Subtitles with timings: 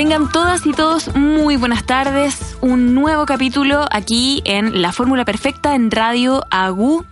[0.00, 2.56] Tengan todas y todos muy buenas tardes.
[2.62, 7.04] Un nuevo capítulo aquí en La Fórmula Perfecta en Radio Agu.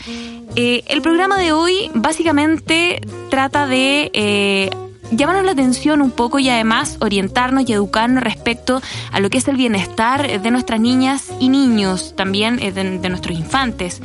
[0.55, 4.69] Eh, el programa de hoy básicamente trata de eh,
[5.11, 9.47] llamarnos la atención un poco y además orientarnos y educarnos respecto a lo que es
[9.47, 14.01] el bienestar de nuestras niñas y niños, también eh, de nuestros infantes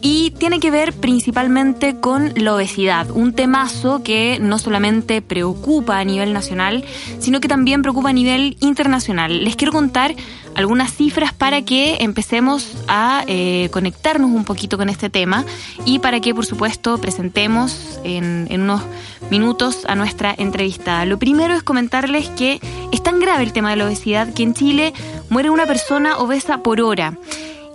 [0.00, 6.04] y tiene que ver principalmente con la obesidad, un temazo que no solamente preocupa a
[6.04, 6.84] nivel nacional,
[7.18, 9.44] sino que también preocupa a nivel internacional.
[9.44, 10.14] Les quiero contar
[10.54, 15.44] algunas cifras para que empecemos a eh, conectarnos un poquito con este tema
[15.84, 18.82] y para que, por supuesto, presentemos en, en unos
[19.30, 21.04] minutos a nuestra entrevistada.
[21.04, 22.60] Lo primero es comentarles que
[22.92, 24.92] es tan grave el tema de la obesidad que en Chile
[25.28, 27.16] muere una persona obesa por hora.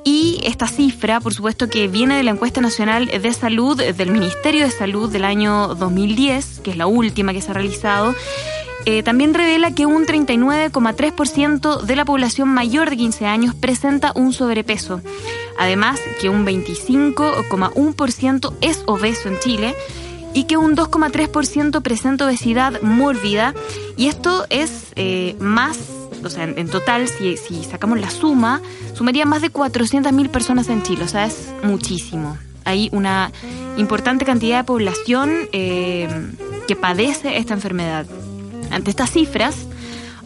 [0.04, 4.66] Y esta cifra, por supuesto, que viene de la encuesta nacional de salud del Ministerio
[4.66, 8.14] de Salud del año 2010, que es la última que se ha realizado,
[8.86, 14.34] eh, también revela que un 39,3% de la población mayor de 15 años presenta un
[14.34, 15.00] sobrepeso.
[15.58, 19.74] Además, que un 25,1% es obeso en Chile
[20.34, 23.54] y que un 2,3% presenta obesidad mórbida.
[23.96, 25.78] Y esto es eh, más
[26.26, 28.62] o sea, en, total, si, sacamos la suma,
[28.94, 32.38] sumaría más de 400.000 personas en Chile, o sea, es muchísimo.
[32.66, 33.32] Hay una
[33.78, 36.08] importante cantidad de población eh,
[36.68, 38.06] que padece esta enfermedad.
[38.72, 39.56] Ante estas cifras,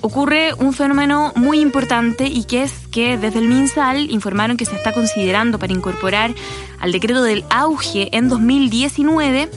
[0.02, 4.76] ocurre un fenómeno muy importante y que es que desde el MinSal informaron que se
[4.76, 6.34] está considerando para incorporar
[6.80, 9.50] al decreto del auge en 2019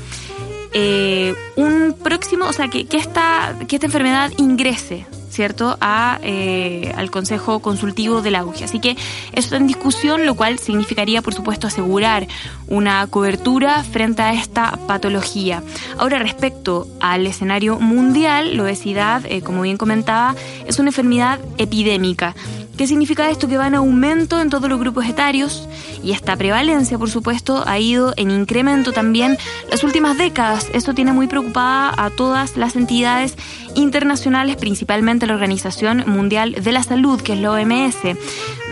[0.73, 7.11] eh, un próximo, o sea, que, esta, que esta enfermedad ingrese ¿cierto?, a, eh, al
[7.11, 8.65] Consejo Consultivo del Auge.
[8.65, 8.99] Así que eso
[9.33, 12.27] está en discusión, lo cual significaría, por supuesto, asegurar
[12.67, 15.63] una cobertura frente a esta patología.
[15.99, 20.35] Ahora, respecto al escenario mundial, la obesidad, eh, como bien comentaba,
[20.67, 22.35] es una enfermedad epidémica.
[22.81, 23.47] ¿Qué significa esto?
[23.47, 25.69] Que va en aumento en todos los grupos etarios
[26.03, 29.37] y esta prevalencia, por supuesto, ha ido en incremento también
[29.71, 30.67] las últimas décadas.
[30.73, 33.35] Esto tiene muy preocupada a todas las entidades
[33.75, 37.97] internacionales, principalmente la Organización Mundial de la Salud, que es la OMS,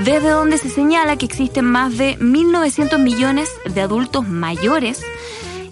[0.02, 5.02] desde donde se señala que existen más de 1.900 millones de adultos mayores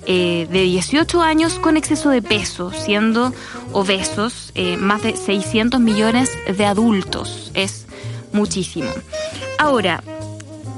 [0.04, 3.32] eh, de 18 años con exceso de peso, siendo
[3.72, 7.50] obesos eh, más de 600 millones de adultos.
[7.54, 7.85] Es
[8.36, 8.90] muchísimo.
[9.58, 10.02] Ahora,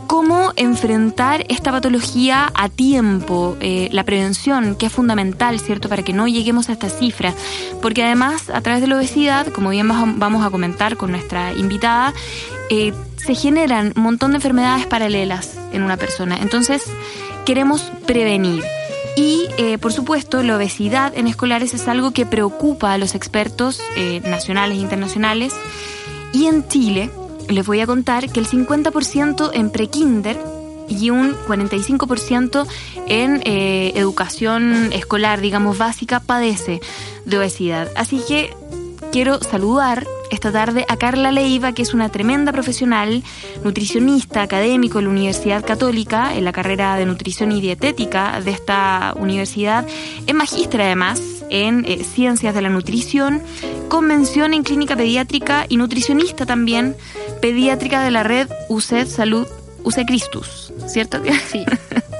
[0.07, 3.57] ¿cómo enfrentar esta patología a tiempo?
[3.61, 5.89] Eh, la prevención, que es fundamental, ¿cierto?
[5.89, 7.35] Para que no lleguemos a esta cifra.
[7.83, 12.15] Porque además, a través de la obesidad, como bien vamos a comentar con nuestra invitada,
[12.71, 16.39] eh, se generan un montón de enfermedades paralelas en una persona.
[16.41, 16.85] Entonces,
[17.45, 18.63] queremos prevenir.
[19.17, 23.81] Y, eh, por supuesto, la obesidad en escolares es algo que preocupa a los expertos
[24.25, 25.53] nacionales e internacionales.
[26.33, 27.11] Y en Chile,
[27.49, 30.39] les voy a contar que el 50% en prekinder
[30.89, 32.67] y un 45%
[33.07, 36.81] en eh, educación escolar, digamos, básica, padece
[37.25, 37.91] de obesidad.
[37.95, 38.55] Así que
[39.13, 43.23] quiero saludar esta tarde a Carla Leiva, que es una tremenda profesional,
[43.65, 49.15] nutricionista, académico en la Universidad Católica, en la carrera de nutrición y dietética de esta
[49.17, 49.87] universidad.
[50.27, 53.43] Es magistra además en eh, ciencias de la nutrición,
[53.89, 56.97] convención en clínica pediátrica y nutricionista también,
[57.41, 59.47] pediátrica de la red UCED Salud,
[59.85, 61.21] UCE Christus, ¿cierto?
[61.51, 61.65] Sí.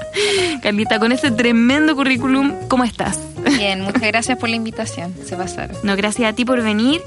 [0.63, 3.19] Carlita, con ese tremendo currículum, ¿cómo estás?
[3.57, 5.75] Bien, muchas gracias por la invitación, se pasaron.
[5.83, 7.01] No, gracias a ti por venir.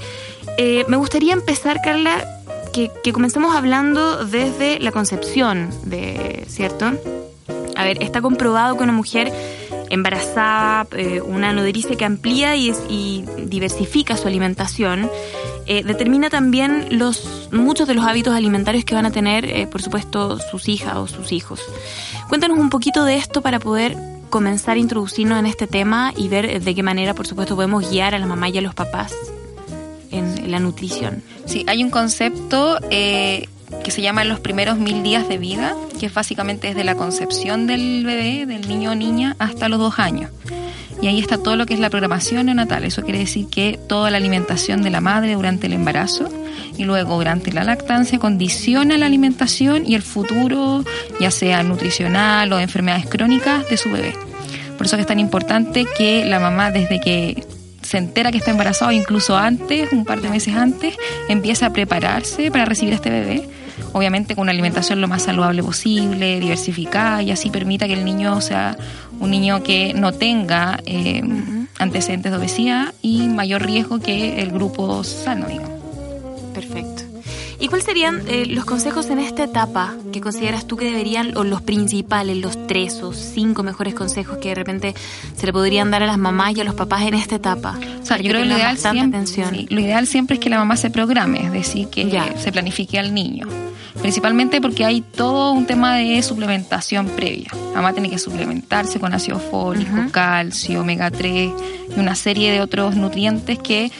[0.57, 2.25] Eh, me gustaría empezar, Carla,
[2.73, 6.93] que, que comencemos hablando desde la concepción, de, ¿cierto?
[7.75, 9.31] A ver, está comprobado que una mujer
[9.93, 15.09] embarazada, eh, una nodriza que amplía y, diversifica su alimentación,
[15.65, 19.81] eh, determina también los muchos de los hábitos alimentarios que van a tener, eh, por
[19.81, 21.61] supuesto, sus hijas o sus hijos.
[22.27, 23.95] Cuéntanos un poquito de esto para poder
[24.29, 28.15] comenzar a introducirnos en este tema y ver de qué manera, por supuesto, podemos guiar
[28.15, 29.13] a la mamá y a los papás
[30.09, 31.23] en la nutrición.
[31.45, 32.79] Sí, hay un concepto
[33.83, 37.67] que se llama Los primeros mil días de vida, que es básicamente desde la concepción
[37.67, 40.31] del bebé, del niño o niña, hasta los dos años.
[41.01, 42.85] Y ahí está todo lo que es la programación neonatal.
[42.85, 46.29] Eso quiere decir que toda la alimentación de la madre durante el embarazo
[46.77, 50.83] y luego durante la lactancia condiciona la alimentación y el futuro,
[51.19, 54.13] ya sea nutricional o de enfermedades crónicas de su bebé.
[54.77, 57.43] Por eso es tan importante que la mamá desde que
[57.83, 60.95] se entera que está embarazada, incluso antes, un par de meses antes,
[61.29, 63.49] empieza a prepararse para recibir a este bebé
[63.93, 68.41] obviamente con una alimentación lo más saludable posible, diversificada y así permita que el niño
[68.41, 68.77] sea
[69.19, 71.23] un niño que no tenga eh,
[71.79, 75.71] antecedentes de obesidad y mayor riesgo que el grupo sano, digamos.
[76.53, 77.02] Perfecto.
[77.63, 81.45] ¿Y cuáles serían eh, los consejos en esta etapa que consideras tú que deberían, o
[81.45, 84.93] los principales, los tres o cinco mejores consejos que de repente
[85.37, 87.79] se le podrían dar a las mamás y a los papás en esta etapa?
[88.01, 90.75] O sea, yo creo que lo ideal, siempre, lo ideal siempre es que la mamá
[90.75, 93.47] se programe, es decir, que se planifique al niño
[94.01, 97.51] principalmente porque hay todo un tema de suplementación previa.
[97.69, 101.51] La mamá tiene que suplementarse con ácido fólico, calcio, omega 3
[101.95, 103.91] y una serie de otros nutrientes que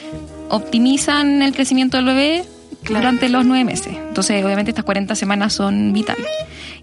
[0.50, 2.44] optimizan el crecimiento del bebé
[2.88, 3.95] durante los nueve meses.
[3.95, 6.27] Entonces, obviamente, estas 40 semanas son vitales.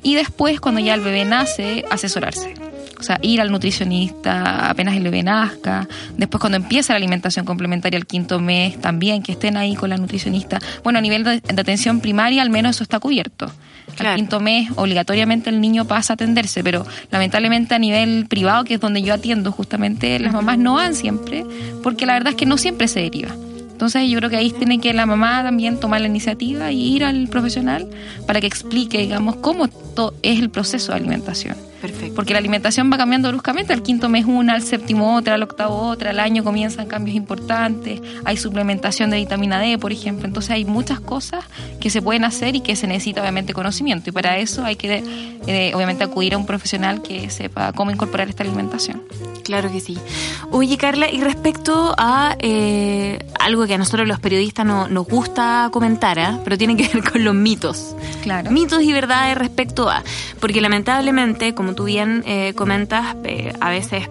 [0.02, 2.54] Y después, cuando ya el bebé nace, asesorarse
[3.00, 7.98] o sea, ir al nutricionista apenas el bebé nazca, después cuando empieza la alimentación complementaria
[7.98, 10.58] al quinto mes, también que estén ahí con la nutricionista.
[10.84, 13.50] Bueno, a nivel de, atención primaria al menos eso está cubierto.
[13.98, 18.74] Al quinto mes obligatoriamente el niño pasa a atenderse, pero lamentablemente a nivel privado, que
[18.74, 21.44] es donde yo atiendo justamente, las mamás no van siempre,
[21.82, 23.34] porque la verdad es que no siempre se deriva.
[23.80, 27.02] Entonces yo creo que ahí tiene que la mamá también tomar la iniciativa y ir
[27.02, 27.88] al profesional
[28.26, 29.64] para que explique, digamos, cómo
[30.20, 31.56] es el proceso de alimentación.
[31.80, 32.14] Perfecto.
[32.14, 35.76] Porque la alimentación va cambiando bruscamente, al quinto mes una, al séptimo otra, al octavo
[35.76, 40.64] otra, al año comienzan cambios importantes, hay suplementación de vitamina D, por ejemplo, entonces hay
[40.64, 41.44] muchas cosas
[41.80, 45.02] que se pueden hacer y que se necesita obviamente conocimiento y para eso hay que
[45.46, 49.02] eh, obviamente acudir a un profesional que sepa cómo incorporar esta alimentación.
[49.42, 49.98] Claro que sí.
[50.52, 55.70] Oye, Carla, y respecto a eh, algo que a nosotros los periodistas no, nos gusta
[55.72, 56.38] comentar, ¿eh?
[56.44, 57.96] pero tiene que ver con los mitos.
[58.22, 58.50] Claro.
[58.50, 60.04] Mitos y verdades respecto a.
[60.40, 64.08] Porque lamentablemente, como tú bien eh, comentas, eh, a veces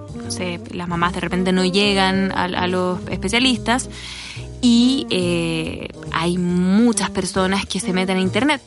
[0.72, 3.90] las mamás de repente no llegan a, los especialistas
[4.62, 8.62] y eh, hay muchas personas que se meten a internet.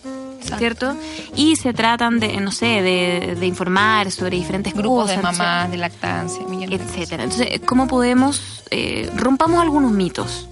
[0.58, 0.96] ¿Cierto?
[1.36, 6.42] Y se tratan de, no sé, de, informar sobre diferentes grupos de mamás, de lactancia,
[6.68, 7.22] etcétera.
[7.22, 8.64] Entonces, ¿cómo podemos
[9.14, 10.48] rompamos algunos mitos?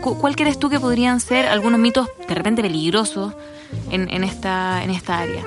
[0.00, 3.34] ¿Cuál crees tú que podrían ser algunos mitos de repente peligrosos
[3.90, 5.42] en, en esta en esta área?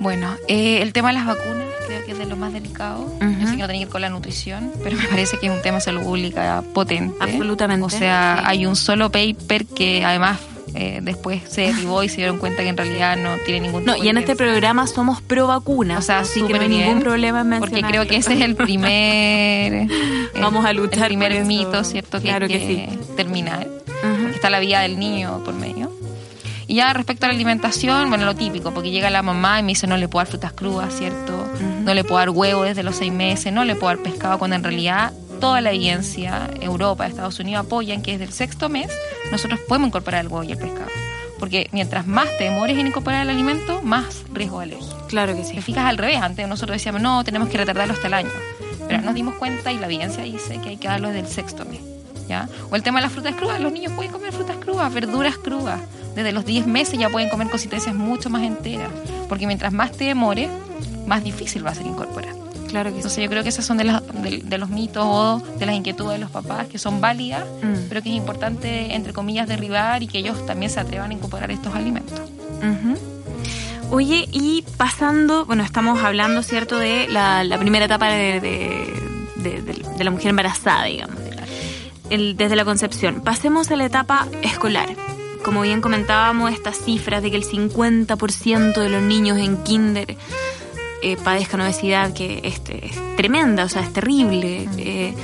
[0.00, 3.12] Bueno, eh, el tema de las vacunas creo que es de lo más delicado.
[3.20, 5.52] Yo sé que no tiene que ver con la nutrición, pero me parece que es
[5.52, 7.16] un tema de salud pública potente.
[7.20, 7.84] Absolutamente.
[7.86, 10.38] O sea, hay un solo paper que además
[10.76, 13.96] eh, después se derivó y se dieron cuenta que en realidad no tiene ningún No,
[13.96, 17.42] y en este programa somos pro vacuna, o sea, así que no hay ningún problema
[17.42, 19.86] en Porque creo que ese es el primer...
[20.40, 22.18] Vamos a luchar El primer mito, ¿cierto?
[22.18, 22.98] Que claro que, sí.
[23.16, 23.68] terminar.
[24.34, 25.92] Está la vida del niño por medio.
[26.66, 29.68] Y ya respecto a la alimentación, bueno, lo típico, porque llega la mamá y me
[29.72, 31.46] dice no le puedo dar frutas crudas, ¿cierto?
[31.84, 34.56] No le puedo dar huevo desde los seis meses, no le puedo dar pescado, cuando
[34.56, 38.90] en realidad toda la evidencia, Europa, Estados Unidos apoyan que desde el sexto mes
[39.30, 40.88] nosotros podemos incorporar el huevo y el pescado.
[41.38, 44.94] Porque mientras más te demores en incorporar el alimento, más riesgo de alergia.
[45.08, 45.54] Claro que sí.
[45.54, 48.30] Te fijas al revés, antes nosotros decíamos, no, tenemos que retardarlo hasta el año.
[48.88, 51.64] Pero nos dimos cuenta y la evidencia dice que hay que darlo desde el sexto
[51.64, 51.80] mes.
[52.28, 52.48] ¿ya?
[52.70, 55.80] O el tema de las frutas crudas, los niños pueden comer frutas crudas, verduras crudas.
[56.14, 58.90] Desde los 10 meses ya pueden comer consistencias mucho más enteras,
[59.28, 60.48] porque mientras más te demore,
[61.06, 62.34] más difícil va a ser incorporar.
[62.68, 65.76] Claro que Entonces yo creo que esos son de, de, los mitos o de las
[65.76, 67.88] inquietudes de los papás que son válidas, mm.
[67.88, 71.50] pero que es importante, entre comillas, derribar y que ellos también se atrevan a incorporar
[71.52, 72.20] estos alimentos.
[73.90, 80.30] Oye, y pasando, bueno, estamos hablando, ¿cierto?, de la, primera etapa de, de, la mujer
[80.30, 81.24] embarazada, digamos
[82.08, 83.22] desde la concepción.
[83.22, 84.88] Pasemos a la etapa escolar.
[85.44, 90.16] Como bien comentábamos, estas cifras de que el 50% de los niños en kinder
[91.02, 94.66] eh, padezcan obesidad, que es, es, tremenda, o sea, es terrible.
[94.78, 95.14] Eh,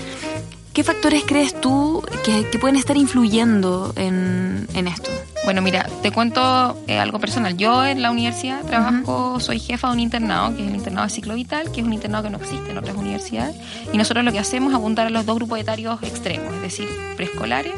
[0.75, 5.11] ¿Qué factores crees tú que, pueden estar influyendo en, esto?
[5.45, 7.57] Bueno, mira, te cuento eh, algo personal.
[7.57, 11.15] Yo en la universidad trabajo, soy jefa de un internado, que es el internado de
[11.15, 13.57] ciclo vital, que es un internado que no existe en otras universidades.
[13.93, 16.89] Y nosotros lo que hacemos es apuntar a los dos grupos etarios extremos, es decir,
[17.17, 17.75] preescolares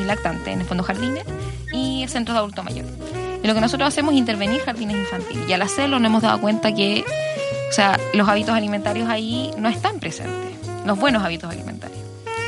[0.00, 1.24] y lactantes, en el fondo jardines,
[2.06, 2.86] y centros de adulto mayor.
[3.42, 5.48] Y lo que nosotros hacemos es intervenir jardines infantiles.
[5.48, 7.04] Y al hacerlo nos hemos dado cuenta que,
[7.70, 12.00] o sea, los hábitos alimentarios ahí no están presentes, los buenos hábitos alimentarios.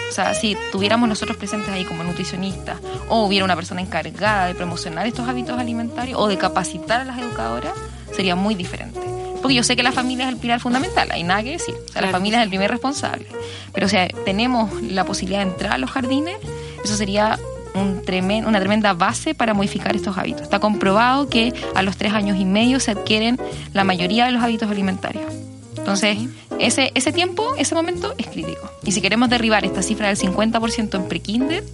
[0.08, 4.54] O sea, si tuviéramos nosotros presentes ahí como nutricionistas o hubiera una persona encargada de
[4.54, 7.74] promocionar estos hábitos alimentarios o de capacitar a las educadoras,
[8.12, 9.00] sería muy diferente.
[9.40, 11.74] Porque yo sé que la familia es el pilar fundamental, hay nada que decir.
[11.88, 13.26] O sea, la familia es el primer responsable.
[13.72, 16.38] Pero o sea, tenemos la posibilidad de entrar a los jardines,
[16.82, 17.38] eso sería
[17.75, 18.02] un
[18.46, 20.42] una tremenda base para modificar estos hábitos.
[20.42, 23.38] Está comprobado que a los tres años y medio se adquieren
[23.75, 25.32] la mayoría de los hábitos alimentarios.
[25.76, 26.18] Entonces,
[26.58, 28.70] ese, ese tiempo, ese momento es crítico.
[28.82, 31.64] Y si queremos derribar esta cifra del 50% en pre-kinder,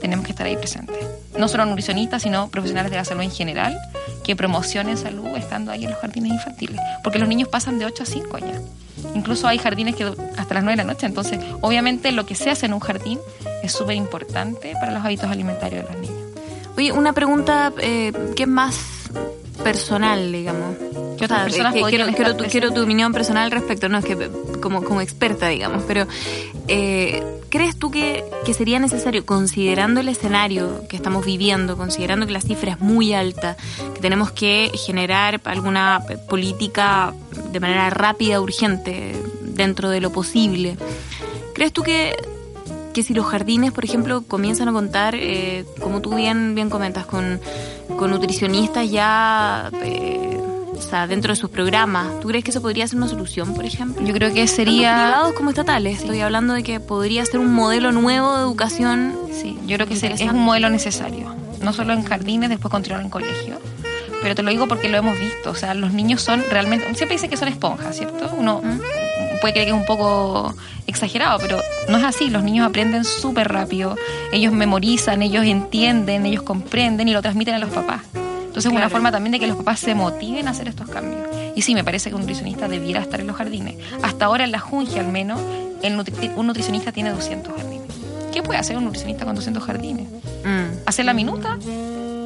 [0.00, 0.96] tenemos que estar ahí presentes.
[1.38, 3.78] No solo nutricionistas, sino profesionales de la salud en general,
[4.24, 6.80] que promocionen salud estando ahí en los jardines infantiles.
[7.02, 8.62] Porque los niños pasan de 8 a 5 años.
[9.14, 11.06] Incluso hay jardines que hasta las 9 de la noche.
[11.06, 13.18] Entonces, obviamente, lo que se hace en un jardín
[13.62, 16.22] es súper importante para los hábitos alimentarios de los niños.
[16.76, 19.02] Oye, una pregunta eh, que es más
[19.62, 20.76] personal, digamos.
[21.18, 24.82] ¿Qué otras quiero, quiero, tu, quiero, tu, opinión personal al respecto, no es que como,
[24.82, 26.06] como experta, digamos, pero
[26.66, 32.32] eh, ¿crees tú que, que, sería necesario, considerando el escenario que estamos viviendo, considerando que
[32.32, 33.56] la cifra es muy alta,
[33.94, 37.14] que tenemos que generar alguna política
[37.52, 40.76] de manera rápida, urgente, dentro de lo posible,
[41.54, 42.16] ¿crees tú que
[42.92, 47.06] que si los jardines, por ejemplo, comienzan a contar, eh, como tú bien, bien comentas,
[47.06, 47.40] con,
[47.96, 50.38] con nutricionistas ya eh,
[50.74, 53.64] o sea, dentro de sus programas, ¿tú crees que eso podría ser una solución, por
[53.64, 54.04] ejemplo?
[54.04, 54.90] Yo creo que sería...
[54.90, 59.14] Tanto privados como estatales, estoy hablando de que podría ser un modelo nuevo de educación.
[59.30, 63.10] Sí, yo creo que es un modelo necesario, no solo en jardines, después continuar en
[63.10, 63.58] colegio
[64.22, 65.50] pero te lo digo porque lo hemos visto.
[65.50, 66.86] O sea, los niños son realmente.
[66.94, 68.30] Siempre dicen que son esponjas, ¿cierto?
[68.38, 68.78] Uno, ¿Mm?
[69.42, 70.54] Puede creer que es un poco
[70.86, 72.30] exagerado, pero no es así.
[72.30, 73.96] Los niños aprenden súper rápido,
[74.32, 78.02] ellos memorizan, ellos entienden, ellos comprenden y lo transmiten a los papás.
[78.14, 81.22] Entonces es una forma también de que los papás se motiven a hacer estos cambios.
[81.56, 83.76] Y sí, me parece que un nutricionista debiera estar en los jardines.
[84.02, 87.88] Hasta ahora en la Jungia al menos, un nutricionista tiene 200 jardines.
[88.32, 90.08] ¿Qué puede hacer un nutricionista con 200 jardines?
[90.44, 90.86] Mm.
[90.86, 91.58] ¿Hacer la minuta?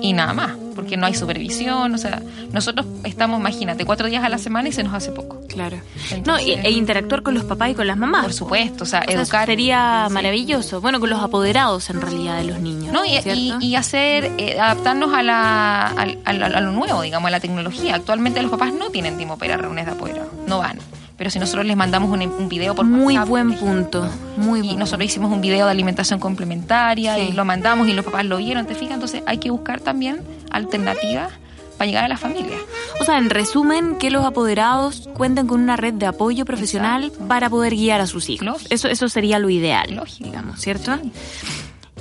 [0.03, 4.29] y nada más, porque no hay supervisión, o sea, nosotros estamos, imagínate, cuatro días a
[4.29, 5.41] la semana y se nos hace poco.
[5.57, 5.79] Claro.
[6.27, 8.25] no, e, interactuar con los papás y con las mamás.
[8.25, 9.47] Por supuesto, o sea, educar.
[9.47, 10.83] sería maravilloso.
[10.83, 12.93] Bueno, con los apoderados en realidad de los niños.
[12.93, 13.19] No, y,
[13.61, 17.95] y, hacer, eh, adaptarnos a, la, a, lo nuevo, digamos, a la tecnología.
[17.95, 20.79] Actualmente los papás no tienen tiempo para reuniones de apoderados, no van
[21.17, 25.07] pero si nosotros les mandamos un, un video por muy buen punto muy y nosotros
[25.07, 28.75] hicimos un video de alimentación complementaria y lo mandamos y los papás lo vieron te
[28.75, 30.21] fijas entonces hay que buscar también
[30.51, 31.33] alternativas
[31.77, 32.57] para llegar a la familia.
[33.01, 37.51] O sea, en resumen, que los apoderados cuenten con una red de apoyo profesional para
[37.51, 38.67] poder guiar a sus hijos.
[38.71, 40.25] Eso, eso sería lo ideal, Lógico.
[40.25, 40.99] digamos, ¿cierto?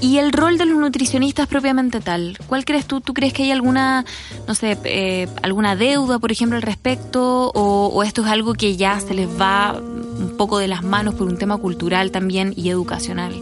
[0.01, 2.99] Y el rol de los nutricionistas propiamente tal, ¿cuál crees tú?
[2.99, 4.03] ¿Tú crees que hay alguna,
[4.45, 7.51] no sé, eh, alguna deuda, por ejemplo, al respecto?
[7.55, 11.27] O, esto es algo que ya se les va un poco de las manos por
[11.27, 13.35] un tema cultural también y educacional?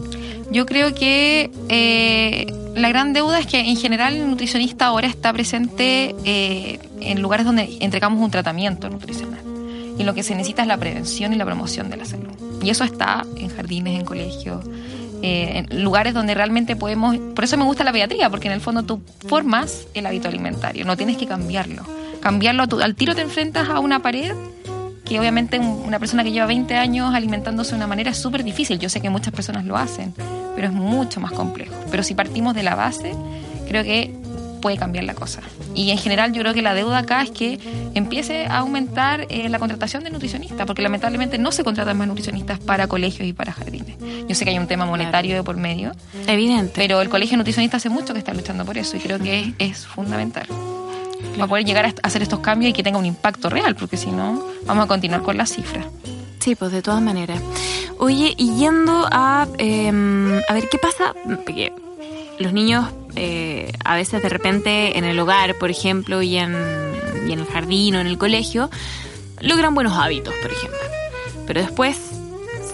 [0.51, 5.31] Yo creo que eh, la gran deuda es que en general el nutricionista ahora está
[5.31, 9.41] presente eh, en lugares donde entregamos un tratamiento nutricional.
[9.97, 12.31] Y lo que se necesita es la prevención y la promoción de la salud.
[12.63, 14.65] Y eso está en jardines, en colegios,
[15.21, 17.15] eh, en lugares donde realmente podemos...
[17.35, 20.83] Por eso me gusta la pediatría, porque en el fondo tú formas el hábito alimentario,
[20.83, 21.83] no tienes que cambiarlo.
[22.21, 24.33] Cambiarlo, al tiro te enfrentas a una pared
[25.05, 28.79] que obviamente una persona que lleva 20 años alimentándose de una manera es súper difícil.
[28.79, 30.13] Yo sé que muchas personas lo hacen,
[30.55, 31.75] pero es mucho más complejo.
[31.91, 33.13] Pero si partimos de la base,
[33.67, 34.13] creo que
[34.63, 35.41] puede cambiar la cosa.
[35.75, 37.59] Y en general yo creo que la deuda acá es que
[37.95, 42.59] empiece a aumentar eh, la contratación de nutricionistas, porque lamentablemente no se contratan más nutricionistas
[42.59, 43.97] para colegios y para jardines.
[44.27, 45.91] Yo sé que hay un tema monetario de por medio.
[46.27, 46.71] Evidente.
[46.75, 49.85] Pero el colegio nutricionista hace mucho que está luchando por eso y creo que es,
[49.85, 50.47] fundamental.
[51.31, 54.11] Para poder llegar a hacer estos cambios y que tenga un impacto real, porque si
[54.11, 55.85] no, vamos a continuar con las cifras.
[56.39, 57.41] Sí, pues de todas maneras.
[57.97, 61.13] Oye, yendo a, em, a ver qué pasa,
[62.39, 66.55] los niños eh, a veces de repente en el hogar, por ejemplo, y en,
[67.27, 68.69] y en el jardín o en el colegio,
[69.39, 70.79] logran buenos hábitos, por ejemplo.
[71.45, 71.97] Pero después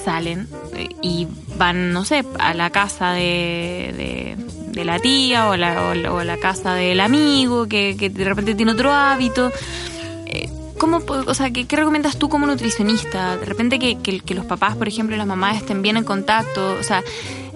[0.04, 1.28] salen eh, y
[1.58, 4.38] van, no sé, a la casa de, de,
[4.86, 8.92] la tía o la, o la, casa del amigo que, que, de repente tiene otro
[8.92, 9.52] hábito.
[10.26, 13.38] Eh, ¿Cómo, o sea, ¿qué, recomiendas tú como nutricionista?
[13.38, 16.78] De repente que, que, los papás, por ejemplo, y las mamás estén bien en contacto.
[16.80, 17.04] O sea,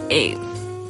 [0.10, 0.38] eh,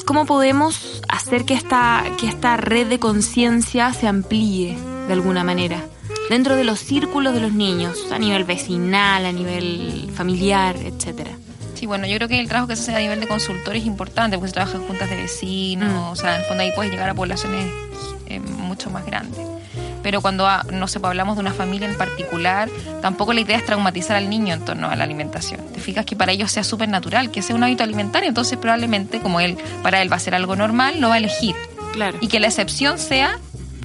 [0.06, 5.82] ¿Cómo podemos hacer que esta, que esta red de conciencia se amplíe de alguna manera?
[6.30, 11.32] Dentro de los círculos de los niños, a nivel vecinal, a nivel familiar, etcétera.
[11.84, 13.86] Sí, bueno, yo creo que el trabajo que se hace a nivel de consultor es
[13.86, 16.12] importante, porque se trabaja en juntas de vecinos, mm.
[16.12, 17.70] o sea, en el fondo ahí puedes llegar a poblaciones
[18.28, 19.46] eh, mucho más grandes.
[20.02, 22.70] pero cuando, ah, no sé, pues, hablamos de una familia en particular,
[23.02, 25.60] tampoco la idea es traumatizar al niño en torno a la alimentación.
[25.74, 29.20] Te fijas que para ellos sea súper natural, que sea un hábito alimentario, entonces probablemente,
[29.20, 31.54] como él, para él va a ser algo normal, lo va a elegir.
[31.92, 32.18] Claro.
[32.22, 33.40] Y que la excepción sea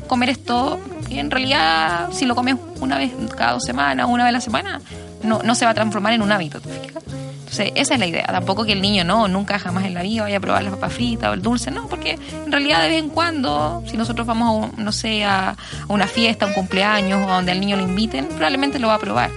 [0.07, 0.79] comer esto,
[1.11, 4.41] y en realidad, si lo comes una vez cada dos semanas, una vez a la
[4.41, 4.81] semana,
[5.25, 7.03] no, no se va a transformar en un hábito, ¿te fijas?
[7.51, 8.25] Entonces, esa es la idea.
[8.27, 10.93] Tampoco que el niño no, nunca jamás en la vida vaya a probar las papas
[10.93, 14.69] fritas o el dulce, no, porque en realidad de vez en cuando, si nosotros vamos,
[14.69, 15.57] a, no sé, a,
[15.89, 19.31] una fiesta, un cumpleaños o donde al niño lo inviten, probablemente lo va a probar.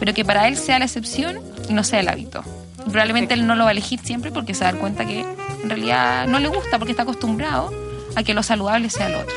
[0.00, 2.42] Pero que para él sea la excepción y no sea el hábito.
[2.90, 5.20] probablemente él no lo va a elegir siempre porque se va a dar cuenta que
[5.62, 7.70] en realidad no le gusta porque está acostumbrado
[8.16, 9.36] a que lo saludable sea lo otro.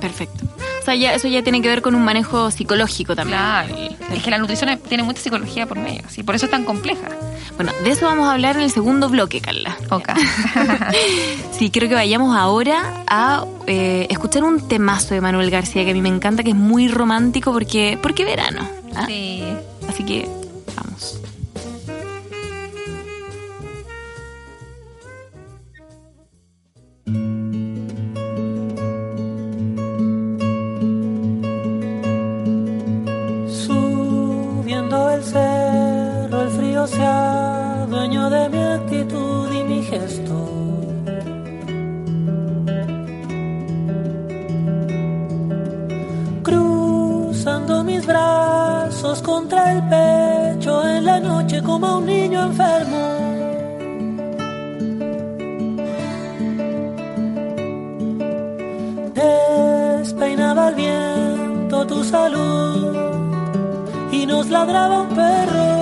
[0.00, 0.46] Perfecto
[0.94, 3.38] sea, eso ya tiene que ver con un manejo psicológico también.
[3.38, 3.74] Claro,
[4.14, 7.08] es que la nutrición tiene mucha psicología por medio, y por eso es tan compleja.
[7.56, 9.76] Bueno, de eso vamos a hablar en el segundo bloque, Carla.
[9.90, 10.10] Ok.
[11.52, 15.94] sí, creo que vayamos ahora a eh, escuchar un temazo de Manuel García que a
[15.94, 18.68] mí me encanta, que es muy romántico porque, porque verano.
[18.94, 19.06] ¿ah?
[19.06, 19.42] Sí.
[19.88, 20.28] Así que
[48.06, 53.04] brazos contra el pecho en la noche como un niño enfermo.
[59.14, 62.96] Despeinaba el viento tu salud
[64.12, 65.76] y nos ladraba un perro.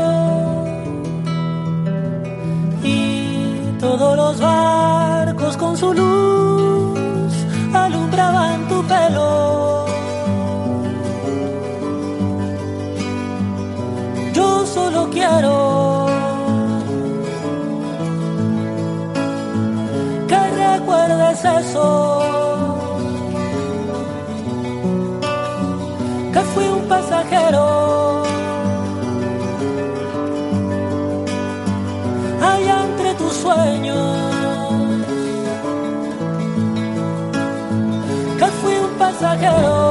[3.84, 7.34] Todos los barcos con su luz
[7.74, 9.73] alumbraban tu pelo.
[14.94, 16.06] Solo quiero
[20.28, 22.22] que recuerdes eso.
[26.32, 28.22] Que fui un pasajero.
[38.38, 39.83] que fui un pasajero.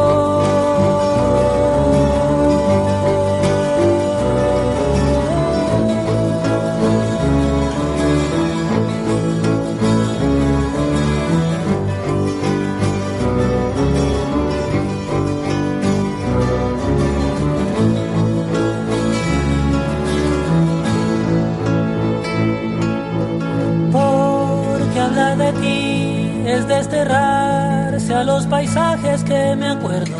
[26.63, 30.15] Es desterrarse a los paisajes que me acuerdo.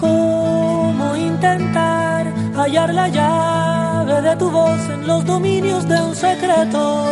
[0.00, 7.04] ¿Cómo intentar hallar la llave de tu voz en los dominios de un secreto?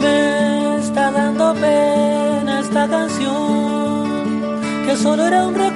[0.00, 4.04] Me está dando pena esta canción
[4.86, 5.73] que solo era un recuerdo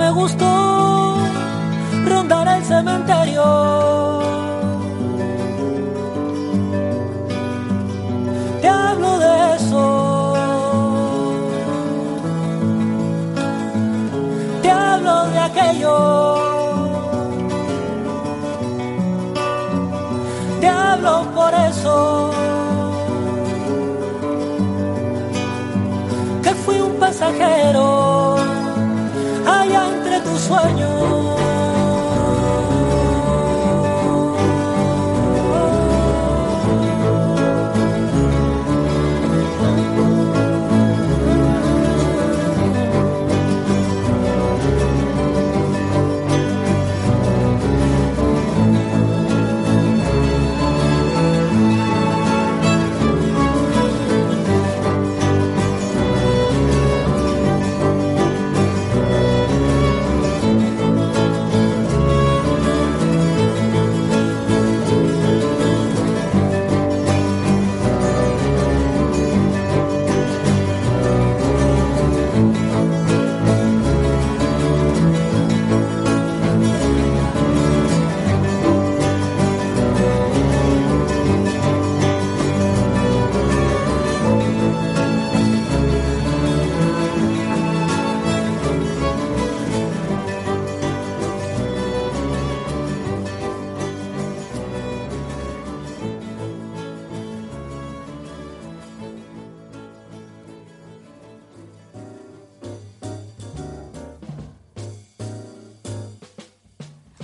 [0.00, 1.18] me gustó
[2.06, 3.44] rondar el cementerio.
[8.62, 10.34] Te hablo de eso.
[14.62, 15.96] Te hablo de aquello.
[20.60, 22.30] Te hablo por eso.
[27.00, 27.99] pasajero allá
[30.52, 31.19] entre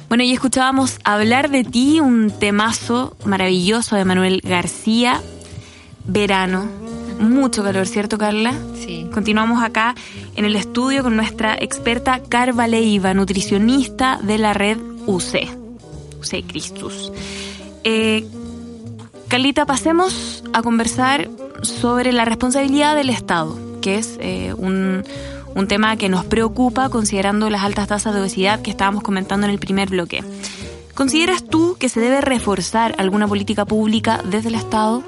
[0.09, 5.21] Bueno, y escuchábamos Hablar de ti, un temazo maravilloso de Manuel García.
[6.07, 6.69] Verano.
[7.19, 8.55] Mucho calor, ¿cierto, Carla?
[8.77, 9.09] Sí.
[9.13, 9.97] Continuamos acá
[10.37, 15.49] en el estudio con nuestra experta Carva Leiva, nutricionista de la red UC.
[16.21, 17.13] UC Christus.
[17.83, 18.27] Eh,
[19.27, 21.29] Carlita, pasemos a conversar
[21.63, 25.03] sobre la responsabilidad del Estado, que es eh, un,
[25.57, 29.53] un tema que nos preocupa considerando las altas tasas de obesidad que estábamos comentando en
[29.53, 30.23] el primer bloque.
[30.95, 35.03] ¿Consideras tú que se debe reforzar alguna política pública desde el Estado?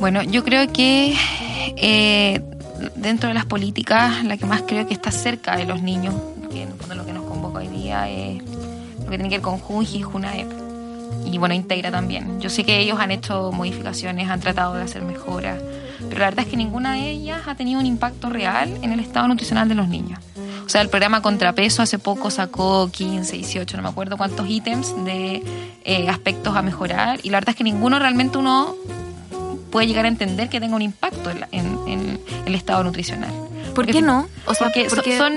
[0.00, 1.14] Bueno, yo creo que
[1.76, 2.42] eh,
[2.96, 6.14] dentro de las políticas, la que más creo que está cerca de los niños,
[6.50, 9.58] que en lo que nos convoca hoy día es lo que tiene que ver con
[9.58, 10.48] Junji y Junaep.
[11.26, 12.40] Y bueno, Integra también.
[12.40, 15.60] Yo sé que ellos han hecho modificaciones, han tratado de hacer mejoras,
[16.08, 19.00] pero la verdad es que ninguna de ellas ha tenido un impacto real en el
[19.00, 20.18] estado nutricional de los niños.
[20.64, 24.94] O sea, el programa Contrapeso hace poco sacó 15, 18, no me acuerdo cuántos ítems
[25.04, 25.42] de
[25.84, 28.76] eh, aspectos a mejorar y la verdad es que ninguno realmente uno
[29.70, 33.30] puede llegar a entender que tenga un impacto en, el estado nutricional.
[33.74, 34.28] ¿Por qué no?
[34.46, 35.32] O sea, porque, son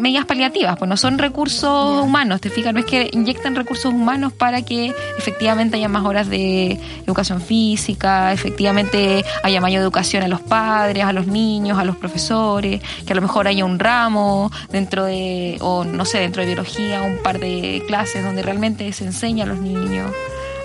[0.00, 4.32] medidas paliativas, pues no son recursos humanos, te fijas, no es que inyectan recursos humanos
[4.32, 10.40] para que efectivamente haya más horas de educación física, efectivamente haya mayor educación a los
[10.40, 15.04] padres, a los niños, a los profesores, que a lo mejor haya un ramo dentro
[15.04, 19.44] de, o no sé, dentro de biología, un par de clases donde realmente se enseña
[19.44, 20.10] a los niños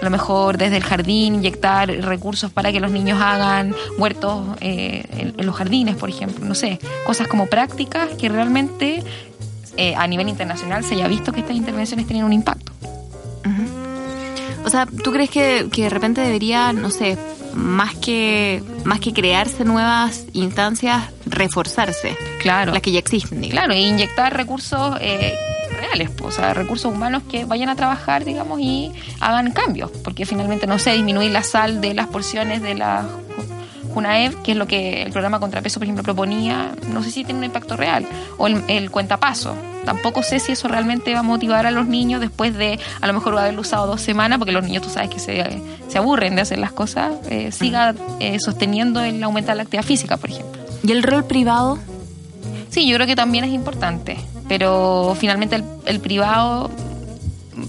[0.02, 5.34] a lo mejor desde el jardín inyectar recursos para que los niños hagan huertos eh,
[5.38, 9.04] en, los jardines, por ejemplo, no sé, cosas como prácticas que realmente
[9.78, 12.72] eh, a nivel internacional se haya visto que estas intervenciones tienen un impacto.
[14.66, 17.18] O sea, ¿tú crees que, que de repente debería, no sé,
[17.54, 22.16] más que más que crearse nuevas instancias, reforzarse.
[22.40, 22.72] Claro.
[22.72, 25.36] Las que ya existen, Claro, e inyectar recursos eh,
[25.78, 30.68] reales, o sea, recursos humanos que vayan a trabajar, digamos, y hagan cambios, porque finalmente,
[30.68, 33.06] no sé, disminuir la sal de las porciones de la
[33.94, 37.40] Junaev, que es lo que el programa Contrapeso, por ejemplo, proponía, no sé si tiene
[37.40, 38.06] un impacto real,
[38.38, 39.56] o el, el cuentapaso.
[39.86, 43.14] Tampoco sé si eso realmente va a motivar a los niños después de a lo
[43.14, 46.42] mejor haberlo usado dos semanas, porque los niños tú sabes que se, se aburren de
[46.42, 50.62] hacer las cosas, eh, siga eh, sosteniendo el aumento de la actividad física, por ejemplo.
[50.84, 51.80] ¿Y el rol privado?
[52.70, 56.70] Sí, yo creo que también es importante, pero finalmente el, privado,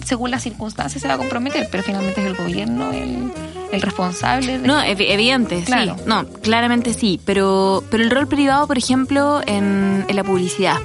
[0.04, 3.32] según las circunstancias, se va a comprometer, pero finalmente es el gobierno el,
[3.72, 4.58] el responsable.
[4.58, 5.96] No, evidente, claro.
[5.96, 6.02] sí.
[6.06, 10.78] No, claramente sí, pero, pero el rol privado, por ejemplo, en, en la publicidad,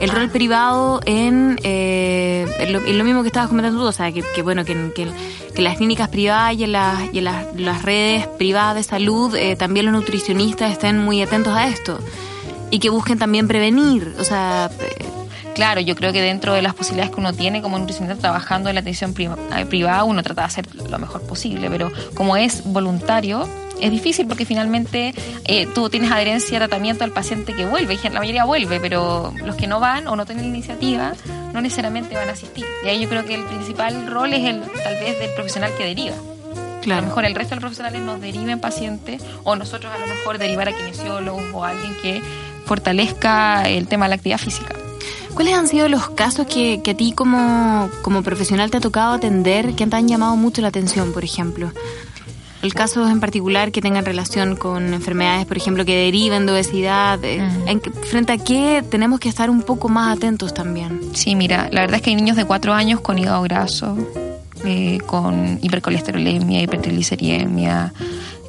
[0.00, 4.64] el rol privado en, eh, lo, mismo que estabas comentando tú, o sea, que, bueno,
[4.64, 8.82] que, que, las clínicas privadas y en las, y en las, las redes privadas de
[8.82, 11.98] salud, eh, también los nutricionistas estén muy atentos a esto
[12.70, 14.70] y que busquen también prevenir, o sea...
[15.54, 18.74] Claro, yo creo que dentro de las posibilidades que uno tiene como nutricionista trabajando en
[18.74, 23.48] la atención eh, privada, uno trata de hacer lo mejor posible, pero como es voluntario,
[23.80, 28.08] es difícil porque finalmente eh, tú tienes adherencia a tratamiento al paciente que vuelve, y
[28.08, 31.12] la mayoría vuelve, pero los que no van o no tienen iniciativa
[31.52, 32.64] no necesariamente van a asistir.
[32.84, 35.84] Y ahí yo creo que el principal rol es el tal vez del profesional que
[35.84, 36.16] deriva.
[36.84, 40.06] A lo mejor el resto de los profesionales nos deriven pacientes o nosotros a lo
[40.06, 42.22] mejor derivar a kinesiólogos o a alguien que
[42.64, 44.74] fortalezca el tema de la actividad física.
[45.34, 49.74] ¿Cuáles han sido los casos que, a ti como, como profesional te ha tocado atender
[49.74, 51.72] que te han llamado mucho la atención, por ejemplo?
[52.62, 57.18] El caso en particular que tengan relación con enfermedades, por ejemplo, que deriven de obesidad,
[57.24, 57.42] eh,
[58.02, 61.00] frente a qué tenemos que estar un poco más atentos también.
[61.12, 63.96] Sí, mira, la verdad es que hay niños de cuatro años con hígado graso,
[64.64, 67.92] eh, con hipercolesterolemia, hipertrigliceridemia,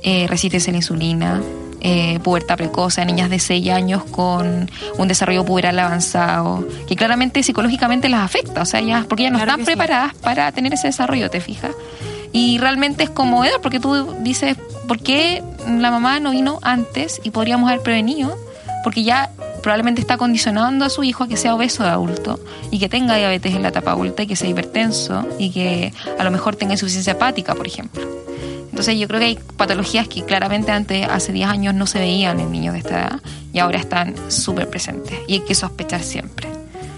[0.04, 1.41] eh, resistencia a la insulina,
[1.84, 8.10] eh, pubertad precoz, niñas de 6 años con un desarrollo puberal avanzado, que claramente psicológicamente
[8.10, 11.41] las afecta, o sea, ya, porque ya no están preparadas para tener ese desarrollo, ¿te
[11.41, 11.72] fijas?
[12.32, 17.22] Y realmente es como, Edward, porque tú dices, ¿por qué la mamá no vino antes
[17.24, 18.36] y podríamos haber prevenido?
[18.84, 19.30] Porque ya
[19.62, 22.39] probablemente está condicionando a su hijo a que sea obeso de adulto
[22.72, 26.24] y que tenga diabetes en la etapa adulta y que sea hipertenso y que a
[26.24, 28.23] lo mejor tenga insuficiencia hepática, por ejemplo.
[28.74, 32.40] Entonces yo creo que hay patologías que claramente antes, hace 10 años, no se veían
[32.40, 33.20] en niños de esta edad
[33.54, 35.16] y ahora están súper presentes.
[35.28, 36.48] Y hay que sospechar siempre.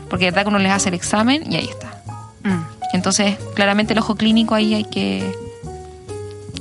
[0.09, 2.01] Porque de verdad que uno les hace el examen y ahí está.
[2.43, 2.61] Mm.
[2.93, 5.29] Entonces, claramente el ojo clínico ahí hay que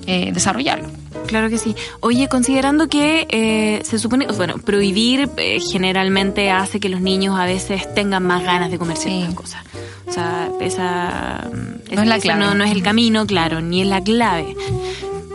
[0.08, 0.88] eh, desarrollarlo.
[1.28, 1.76] Claro que sí.
[2.00, 7.44] Oye, considerando que eh, se supone, bueno, prohibir eh, generalmente hace que los niños a
[7.44, 9.62] veces tengan más ganas de comer ciertas cosas.
[10.08, 11.48] O sea, esa,
[11.92, 12.40] no, es la clave.
[12.40, 14.56] No, no es el camino, claro, ni es la clave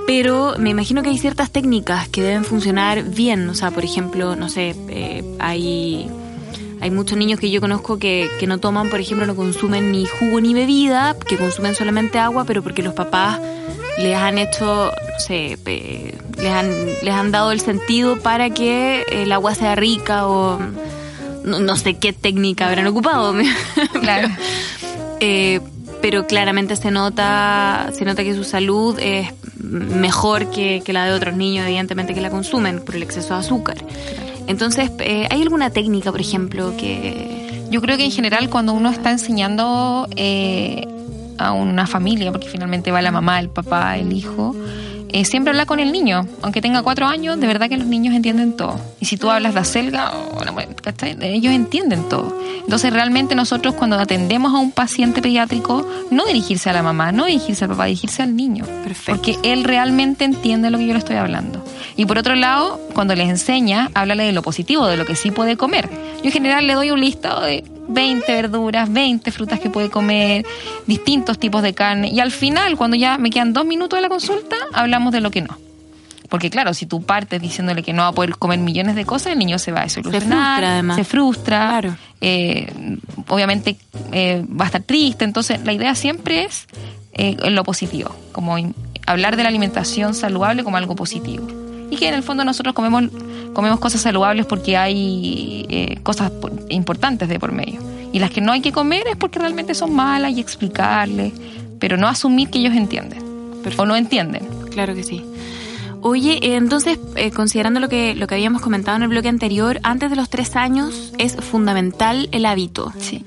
[0.10, 3.48] pero me imagino que hay ciertas técnicas que deben funcionar bien.
[3.48, 6.10] O sea, por ejemplo, no sé, eh, hay,
[6.82, 10.08] Hay muchos niños que yo conozco que, que no toman, por ejemplo, no consumen ni
[10.08, 13.39] jugo ni bebida, que consumen solamente agua, pero porque los papás
[14.00, 16.72] les han hecho, no sé, les, han,
[17.04, 20.60] les han dado el sentido para que el agua sea rica o
[21.43, 23.36] no, sé qué técnica habrán ocupado.
[24.02, 24.30] Claro.
[25.19, 25.60] Eh,
[26.02, 29.34] pero claramente se nota, se nota que su salud es
[29.69, 33.77] mejor que, la de otros niños, evidentemente, que la consumen por el exceso de azúcar.
[34.47, 37.67] Entonces, eh, ¿hay alguna técnica, por ejemplo, que...
[37.69, 40.88] Yo creo que en general cuando uno está enseñando eh,
[41.38, 44.55] a una familia, porque finalmente va la mamá, el papá, el hijo,
[45.10, 48.15] eh, siempre habla con el niño, aunque tenga cuatro años, de verdad que los niños
[48.15, 48.80] entienden todo.
[49.00, 50.12] Y si tú hablas de acelga,
[51.22, 52.38] ellos entienden todo.
[52.63, 57.26] Entonces realmente nosotros cuando atendemos a un paciente pediátrico, no dirigirse a la mamá, no
[57.26, 58.65] dirigirse al papá, dirigirse al niño.
[59.06, 61.63] Porque él realmente entiende lo que yo le estoy hablando.
[61.99, 65.31] Y por otro lado, cuando les enseña, háblale de lo positivo, de lo que sí
[65.31, 65.89] puede comer.
[66.19, 70.45] Yo en general le doy un listado de 20 verduras, 20 frutas que puede comer,
[70.88, 72.07] distintos tipos de carne.
[72.07, 75.29] Y al final, cuando ya me quedan dos minutos de la consulta, hablamos de lo
[75.29, 75.57] que no.
[76.29, 79.33] Porque claro, si tú partes diciéndole que no va a poder comer millones de cosas,
[79.33, 80.21] el niño se va a desilusionar.
[80.21, 80.95] Se frustra, además.
[80.95, 81.97] Se frustra.
[82.21, 83.75] Eh, obviamente
[84.13, 85.25] eh, va a estar triste.
[85.25, 86.65] Entonces, la idea siempre es
[87.12, 88.55] eh, lo positivo, como
[89.05, 91.45] hablar de la alimentación saludable como algo positivo.
[91.89, 93.04] Y que en el fondo nosotros comemos
[93.54, 96.32] comemos cosas saludables porque hay eh, cosas
[96.69, 97.82] importantes de por medio.
[98.12, 101.34] Y las que no hay que comer es porque realmente son malas y explicarles,
[101.80, 103.23] pero no asumir que ellos entienden.
[103.78, 104.47] O no entienden.
[104.71, 105.23] Claro que sí.
[106.02, 109.80] Oye, eh, entonces, eh, considerando lo que, lo que habíamos comentado en el bloque anterior,
[109.84, 112.93] antes de los tres años es fundamental el hábito.
[112.99, 113.25] Sí.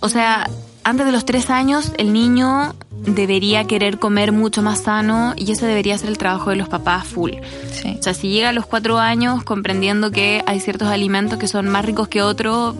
[0.00, 0.48] O sea,
[0.84, 5.66] antes de los tres años el niño debería querer comer mucho más sano y ese
[5.66, 7.32] debería ser el trabajo de los papás full.
[7.32, 11.68] O sea, si llega a los cuatro años comprendiendo que hay ciertos alimentos que son
[11.68, 12.74] más ricos que otros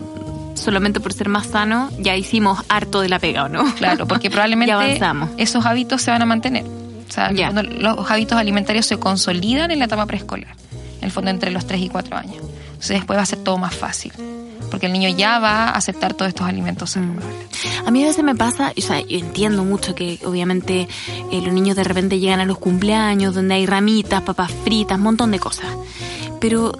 [0.55, 3.73] solamente por ser más sano, ya hicimos harto de la pega, ¿o no?
[3.75, 4.99] Claro, porque probablemente
[5.37, 6.63] esos hábitos se van a mantener.
[6.63, 10.55] O sea, los hábitos alimentarios se consolidan en la etapa preescolar,
[10.99, 12.37] en el fondo entre los tres y cuatro años.
[12.37, 14.11] Entonces después va a ser todo más fácil
[14.73, 16.93] porque el niño ya va a aceptar todos estos alimentos mm.
[16.93, 17.47] saludables.
[17.85, 20.87] A mí a veces me pasa, o sea, yo entiendo mucho que obviamente
[21.31, 25.03] eh, los niños de repente llegan a los cumpleaños donde hay ramitas, papas fritas, un
[25.03, 25.67] montón de cosas.
[26.41, 26.71] Pero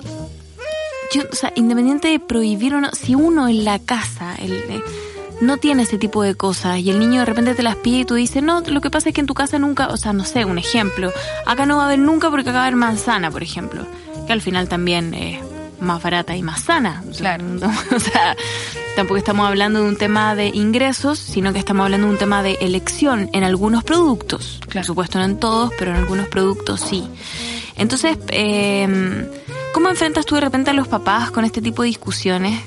[1.14, 4.82] yo, o sea, independiente de prohibir o no, si uno en la casa el, eh,
[5.40, 8.06] no tiene ese tipo de cosas y el niño de repente te las pide y
[8.06, 10.26] tú dices, no, lo que pasa es que en tu casa nunca, o sea, no
[10.26, 11.14] sé, un ejemplo,
[11.46, 13.86] acá no va a haber nunca porque acá va a haber manzana, por ejemplo,
[14.26, 15.53] que al final también es
[15.84, 17.04] más barata y más sana.
[17.18, 17.46] Claro.
[17.96, 18.36] O sea,
[18.96, 22.44] tampoco estamos hablando de un tema de ingresos, sino que estamos hablando de un tema
[22.44, 24.60] de elección en algunos productos.
[24.72, 27.08] Por supuesto, no en todos, pero en algunos productos sí.
[27.76, 29.30] Entonces, eh,
[29.74, 32.62] ¿cómo enfrentas tú de repente a los papás con este tipo de discusiones?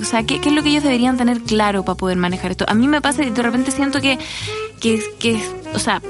[0.00, 2.64] O sea, ¿qué, es lo que ellos deberían tener claro para poder manejar esto?
[2.68, 4.18] A mí me pasa que de repente siento que,
[4.80, 5.42] que, que
[5.74, 6.00] o sea,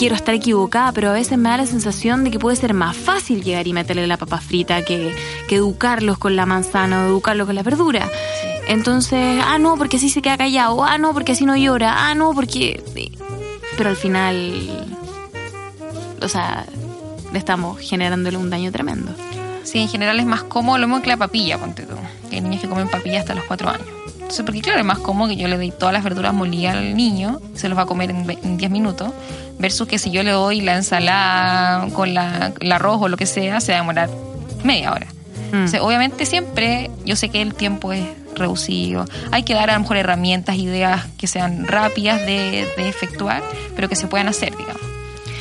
[0.00, 2.96] quiero estar equivocada, pero a veces me da la sensación de que puede ser más
[2.96, 5.14] fácil llegar y meterle la papa frita que,
[5.50, 8.08] educarlos con la manzana o educarlos con la verdura.
[8.66, 12.14] Entonces, ah, no, porque así se queda callado, ah, no, porque así no llora, ah,
[12.14, 12.82] no, porque...
[13.76, 14.88] Pero al final,
[16.22, 16.64] o sea,
[17.30, 19.12] le estamos generándole un daño tremendo.
[19.64, 21.96] Sí, en general es más cómodo lo mismo que la papilla, ponte tú.
[22.32, 23.86] hay niños que comen papilla hasta los cuatro años.
[24.14, 26.96] Entonces, porque claro, es más cómodo que yo le doy todas las verduras molidas al
[26.96, 29.12] niño, se los va a comer en 10 minutos,
[29.60, 33.26] versus que si yo le doy la ensalada con la, el arroz o lo que
[33.26, 34.10] sea, se va a demorar
[34.64, 35.06] media hora.
[35.52, 35.66] Mm.
[35.80, 38.04] obviamente siempre, yo sé que el tiempo es
[38.36, 43.42] reducido, hay que dar a lo mejor herramientas, ideas que sean rápidas de, efectuar,
[43.74, 44.82] pero que se puedan hacer, digamos.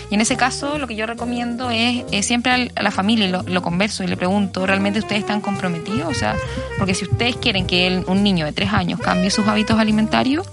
[0.09, 3.61] Y en ese caso, lo que yo recomiendo es, siempre a la familia, lo, lo,
[3.61, 6.07] converso y le pregunto, ¿realmente ustedes están comprometidos?
[6.07, 6.35] O sea,
[6.79, 10.47] porque si ustedes quieren que un niño de tres años cambie sus hábitos alimentarios,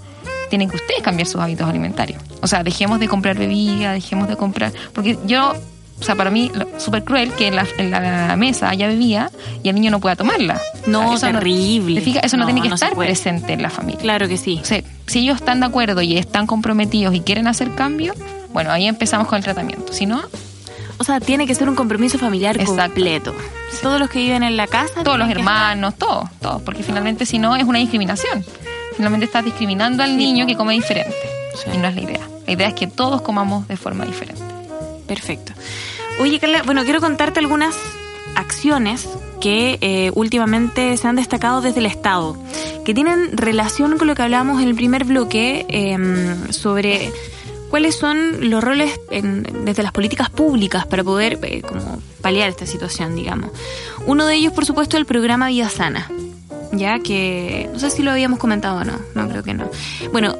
[0.49, 2.21] tienen que ustedes cambiar sus hábitos alimentarios.
[2.41, 4.73] O sea, dejemos de comprar bebida, dejemos de comprar.
[4.93, 5.53] Porque yo,
[5.99, 7.55] o sea, para mí, súper cruel que en
[7.91, 9.31] la, mesa haya bebida
[9.63, 10.59] y el niño no pueda tomarla.
[10.85, 12.03] No, es terrible.
[12.23, 13.99] eso no, tiene que estar presente en la familia.
[13.99, 14.59] Claro que sí.
[14.61, 18.13] O sea, si ellos están de acuerdo y están comprometidos y quieren hacer cambio,
[18.53, 19.93] bueno, ahí empezamos con el tratamiento.
[19.93, 20.21] Si no,
[20.99, 23.33] o sea, tiene que ser un compromiso familiar completo.
[23.81, 25.03] Todos los que viven en la casa.
[25.03, 26.61] Todos los hermanos, todos, todos.
[26.63, 28.43] Porque finalmente, si no, es una discriminación
[28.97, 31.15] finalmente estás discriminando al niño que come diferente.
[31.73, 32.27] Y no es la idea.
[32.45, 34.41] La idea es que todos comamos de forma diferente.
[35.07, 35.53] Perfecto.
[36.19, 37.75] Oye, Carla, bueno, quiero contarte algunas
[38.35, 39.07] acciones
[39.39, 42.37] que eh, últimamente se han destacado desde el Estado,
[42.85, 47.11] que tienen relación con lo que hablábamos en el primer bloque em, sobre
[47.69, 53.15] cuáles son los roles desde las políticas públicas para poder eh, como paliar esta situación,
[53.15, 53.51] digamos.
[54.05, 56.09] Uno de ellos, por supuesto, el programa Vida Sana,
[56.71, 59.69] ya que no sé si lo habíamos comentado o no, no creo que no.
[60.11, 60.35] Bueno,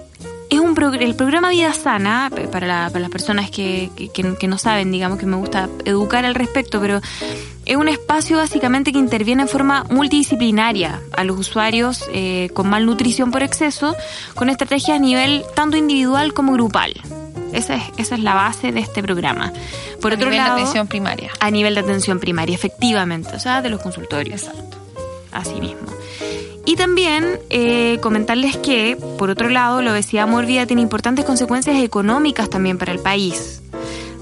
[0.49, 3.89] es un el programa Vida Sana, para, las personas que,
[4.47, 7.01] no saben, digamos que me gusta educar al respecto, pero
[7.65, 13.31] es un espacio básicamente que interviene en forma multidisciplinaria a los usuarios eh, con malnutrición
[13.31, 13.95] por exceso,
[14.35, 16.93] con estrategias a nivel tanto individual como grupal.
[17.53, 19.51] Esa es, esa es la base de este programa.
[20.01, 21.31] Por a otro nivel de atención primaria.
[21.39, 24.43] A nivel de atención primaria, efectivamente, o sea, de los consultorios.
[24.43, 24.76] Exacto.
[25.31, 25.87] Así mismo.
[26.65, 32.49] Y también eh, comentarles que, por otro lado, la obesidad mórbida tiene importantes consecuencias económicas
[32.49, 33.61] también para el país.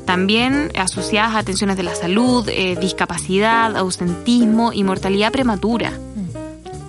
[0.05, 5.93] También asociadas a atenciones de la salud, eh, discapacidad, ausentismo y mortalidad prematura.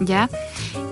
[0.00, 0.28] ¿Ya?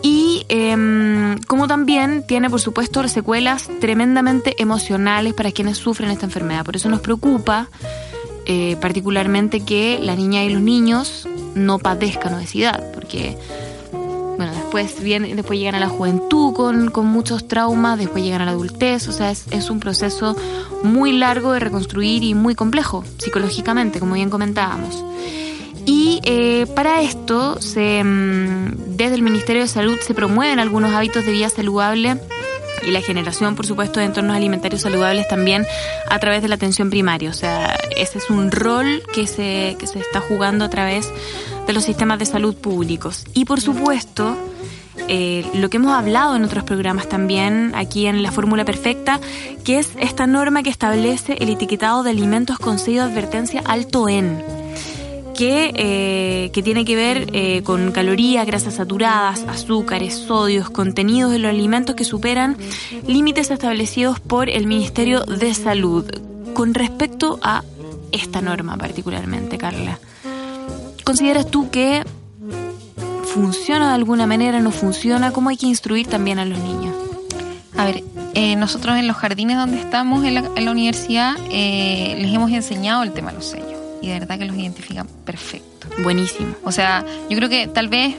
[0.00, 6.64] Y em, como también tiene, por supuesto, secuelas tremendamente emocionales para quienes sufren esta enfermedad.
[6.64, 7.68] Por eso nos preocupa
[8.46, 13.37] eh, particularmente que la niña y los niños no padezcan obesidad, porque
[14.37, 18.44] bueno, después, bien, después llegan a la juventud con, con muchos traumas, después llegan a
[18.44, 20.37] la adultez, o sea, es, es, un proceso
[20.83, 25.04] muy largo de reconstruir y muy complejo psicológicamente, como bien comentábamos.
[25.87, 31.24] Y eh, para esto, se, mm, desde el Ministerio de Salud se promueven algunos hábitos
[31.26, 32.18] de vida saludable
[32.82, 35.66] y la generación, por supuesto, de entornos alimentarios saludables también
[36.08, 37.30] a través de la atención primaria.
[37.30, 41.10] O sea, ese es un rol que se, que se está jugando a través
[41.66, 43.24] de los sistemas de salud públicos.
[43.34, 44.37] Y por supuesto,
[45.08, 49.20] eh, lo que hemos hablado en otros programas también, aquí en la Fórmula Perfecta,
[49.64, 54.08] que es esta norma que establece el etiquetado de alimentos con sello de advertencia alto
[54.08, 54.63] en.
[55.37, 61.40] Que, eh, que, tiene que ver eh, con calorías, grasas saturadas, azúcares, sodios, contenidos de
[61.40, 62.57] los alimentos que superan
[63.09, 66.05] límites establecidos por el Ministerio de Salud.
[66.55, 67.64] Con respecto a
[68.12, 69.99] esta norma particularmente, Carla.
[71.03, 72.05] ¿Consideras tú que
[73.35, 75.33] funciona de alguna manera, no funciona?
[75.33, 76.94] ¿Cómo hay que instruir también a los niños?
[77.77, 83.03] A ver, eh, nosotros en los jardines donde estamos en la, universidad les hemos enseñado
[83.03, 83.73] el tema de los sellos
[84.04, 85.88] y de verdad que los identifican perfecto.
[86.02, 86.54] Buenísimo.
[86.62, 88.14] O sea, yo creo que tal vez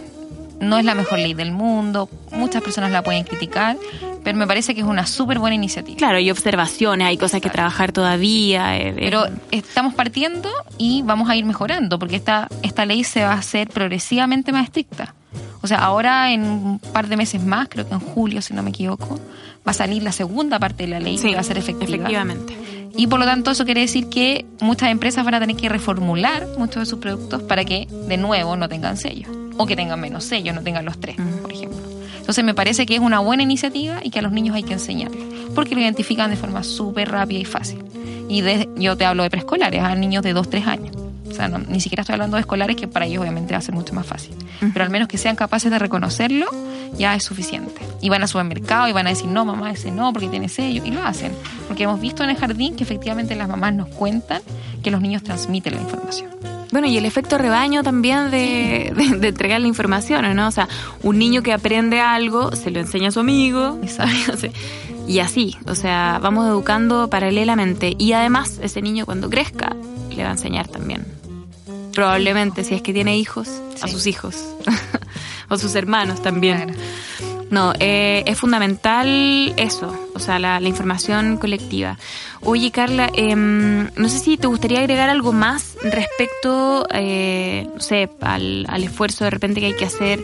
[0.60, 3.78] no es la mejor ley del mundo, muchas personas la pueden criticar,
[4.24, 5.98] pero me parece que es una súper buena iniciativa.
[5.98, 8.78] Claro, hay observaciones, hay cosas que trabajar todavía.
[8.78, 13.34] Eh, pero estamos partiendo y vamos a ir mejorando, porque esta, esta ley se va
[13.34, 15.14] a hacer progresivamente más estricta.
[15.62, 18.64] O sea, ahora en un par de meses más, creo que en julio, si no
[18.64, 19.20] me equivoco,
[19.68, 21.96] va a salir la segunda parte de la ley que va a ser efectiva.
[21.96, 22.58] Efectivamente.
[22.98, 26.48] Y por lo tanto eso quiere decir que muchas empresas van a tener que reformular
[26.58, 30.24] muchos de sus productos para que de nuevo no tengan sellos o que tengan menos
[30.24, 31.80] sellos, no tengan los tres, por ejemplo.
[32.20, 34.74] Entonces me parece que es una buena iniciativa y que a los niños hay que
[34.74, 35.24] enseñarles,
[35.54, 37.84] porque lo identifican de forma súper rápida y fácil.
[38.30, 38.42] Y
[38.82, 40.96] yo te hablo de preescolares, a niños de 2, 3 años.
[41.30, 43.74] O sea, ni siquiera estoy hablando de escolares, que para ellos obviamente va a ser
[43.76, 44.36] mucho más fácil.
[44.60, 46.48] Pero al menos que sean capaces de reconocerlo,
[46.98, 47.82] ya es suficiente.
[48.02, 50.84] Y van al supermercado y van a decir, no, mamá, ese no, porque tiene sello.
[50.86, 51.32] Y lo hacen.
[51.68, 54.42] Porque hemos visto en el jardín que efectivamente las mamás nos cuentan
[54.84, 56.30] que los niños transmiten la información.
[56.72, 58.88] Bueno, y el efecto rebaño también de,
[59.22, 60.48] entregar la información, ¿no?
[60.48, 60.68] O sea,
[61.04, 63.80] un niño que aprende algo, se lo enseña a su amigo,
[65.08, 67.96] y así, o sea, vamos educando paralelamente.
[67.98, 69.76] Y además, ese niño cuando crezca,
[70.16, 71.06] le va a enseñar también.
[71.94, 73.50] Probablemente, si es que tiene hijos,
[73.82, 74.36] a sus hijos,
[75.50, 76.76] o sus hermanos también.
[77.50, 81.98] No, eh, es fundamental eso, o sea, la, información colectiva.
[82.42, 88.10] Oye, Carla, em, no sé si te gustaría agregar algo más respecto, eh, no sé,
[88.22, 90.22] al, esfuerzo de repente que hay que hacer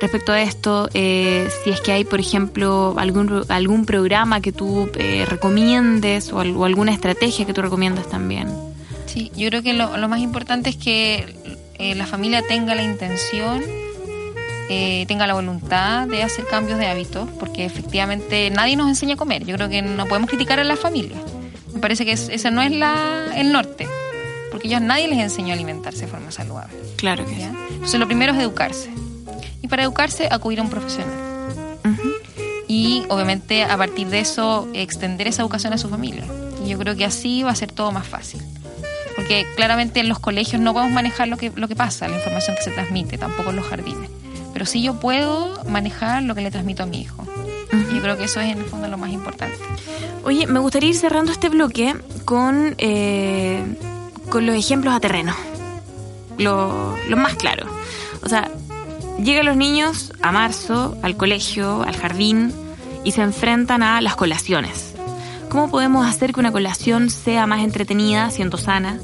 [0.00, 4.88] respecto a esto, eh, si es que hay, por ejemplo, algún, algún programa que tú
[5.28, 8.69] recomiendes o, alguna estrategia que tú recomiendas también.
[9.12, 11.26] Sí, yo creo que lo, lo más importante es que
[11.78, 13.62] la familia tenga la intención
[14.72, 19.16] eh, tenga la voluntad de hacer cambios de hábitos, porque efectivamente nadie nos enseña a
[19.16, 19.44] comer.
[19.44, 21.16] Yo creo que no podemos criticar a la familia.
[21.74, 23.88] Me parece que ese no es la, el norte,
[24.52, 26.72] porque ellos nadie les enseñó a alimentarse de forma saludable.
[26.94, 27.42] Claro que sí.
[27.42, 28.90] Entonces lo primero es educarse.
[29.60, 31.18] Y para educarse, acudir a un profesional.
[32.68, 36.22] Y obviamente a partir de eso, extender esa educación a su familia.
[36.64, 38.40] Y yo creo que así va a ser todo más fácil
[39.30, 42.56] porque claramente en los colegios no podemos manejar lo que, lo que pasa, la información
[42.56, 44.10] que se transmite, tampoco en los jardines
[44.52, 47.24] pero sí yo puedo manejar lo que le transmito a mi hijo.
[47.94, 49.56] Yo creo que eso es en el fondo lo más importante.
[50.24, 53.62] Oye, me gustaría ir cerrando este bloque con, eh,
[54.28, 55.32] con los ejemplos a terreno,
[56.36, 57.68] lo, lo más claro.
[58.22, 58.50] O sea,
[59.22, 62.52] llegan los niños a marzo al colegio, al jardín,
[63.04, 64.94] y se enfrentan a las colaciones.
[65.48, 68.98] ¿Cómo podemos hacer que una colación sea más entretenida, siendo sana?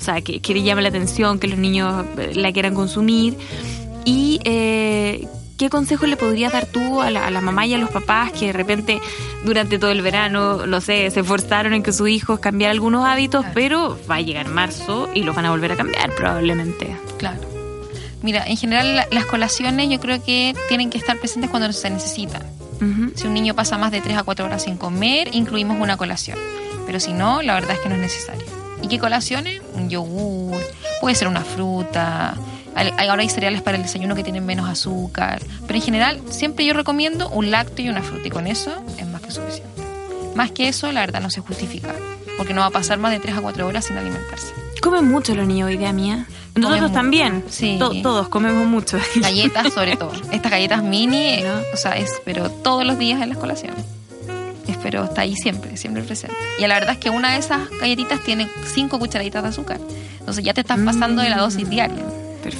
[0.00, 3.36] O sea, que, que llame la atención, que los niños la quieran consumir
[4.04, 5.28] y eh,
[5.58, 8.52] ¿qué consejo le podrías dar tú a la, mamá y a los papás que de
[8.52, 9.00] repente
[9.44, 13.44] durante todo el verano, no sé, se esforzaron en que sus hijos cambiaran algunos hábitos,
[13.54, 16.96] pero va a llegar marzo y los van a volver a cambiar probablemente?
[17.18, 17.40] Claro.
[18.22, 22.42] Mira, en general las colaciones yo creo que tienen que estar presentes cuando se necesitan.
[23.14, 26.38] Si un niño pasa más de 3 a 4 horas sin comer, incluimos una colación.
[26.86, 28.59] Pero si no, la verdad es que no es necesario.
[28.82, 29.60] ¿Y qué colaciones?
[29.74, 30.60] Un yogur,
[31.00, 32.34] puede ser una fruta.
[32.74, 35.42] Ahora hay cereales para el desayuno que tienen menos azúcar.
[35.66, 38.26] Pero en general, siempre yo recomiendo un lácteo y una fruta.
[38.26, 39.82] Y con eso es más que suficiente.
[40.34, 41.94] Más que eso, la verdad no se justifica.
[42.36, 44.54] Porque no va a pasar más de 3 a 4 horas sin alimentarse.
[44.80, 46.26] Comen mucho los niños, idea mía.
[46.54, 47.44] Nosotros también.
[47.50, 47.78] Sí.
[47.78, 48.98] todos comemos mucho.
[49.16, 50.12] Galletas, sobre todo.
[50.32, 51.42] Estas galletas mini,
[51.74, 53.84] o sea, es, pero todos los días en las colaciones.
[54.90, 56.34] Pero está ahí siempre, siempre presente.
[56.58, 59.78] Y la verdad es que una de esas galletitas tiene cinco cucharaditas de azúcar.
[60.18, 61.70] Entonces ya te estás pasando de la dosis mm.
[61.70, 62.04] diaria.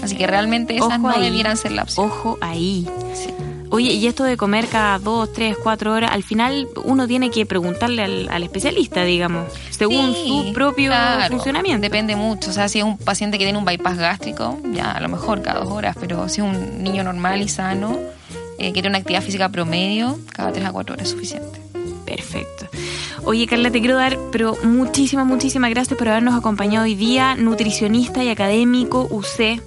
[0.01, 2.07] Así que realmente esas no debieran ser la opción.
[2.07, 2.87] Ojo ahí.
[3.71, 7.47] Oye, y esto de comer cada dos, tres, cuatro horas, al final uno tiene que
[7.47, 10.93] preguntarle al, especialista, digamos, según su propio
[11.29, 11.83] funcionamiento.
[11.83, 12.51] Depende mucho.
[12.51, 15.43] O sea, si es un paciente que tiene un bypass gástrico, ya a lo mejor
[15.43, 17.99] cada dos horas, pero si es un niño normal y sano,
[18.59, 21.70] eh, que tiene una actividad física promedio, cada tres a cuatro horas es suficiente.
[22.11, 22.67] Perfecto.
[23.25, 27.37] Oye, Carla, te quiero dar, pero muchísimas, muchísimas gracias por habernos acompañado hoy día.
[27.37, 29.61] Nutricionista y académico, UC,